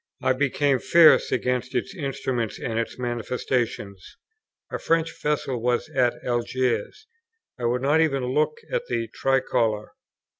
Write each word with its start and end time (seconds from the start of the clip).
I 0.23 0.33
became 0.33 0.79
fierce 0.79 1.31
against 1.31 1.75
its 1.75 1.93
instruments 1.93 2.57
and 2.57 2.79
its 2.79 2.97
manifestations. 2.97 4.17
A 4.71 4.79
French 4.79 5.13
vessel 5.21 5.61
was 5.61 5.89
at 5.89 6.15
Algiers; 6.25 7.05
I 7.59 7.65
would 7.65 7.83
not 7.83 8.01
even 8.01 8.25
look 8.25 8.57
at 8.73 8.87
the 8.87 9.09
tricolour. 9.13 9.93